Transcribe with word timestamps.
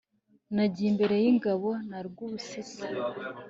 Nagiye 0.55 0.87
imbere 0.91 1.15
yingabo 1.23 1.69
na 1.89 1.99
Rwubusisi 2.07 2.83